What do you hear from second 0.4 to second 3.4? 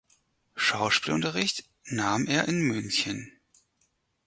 Schauspielunterricht nahm er in München.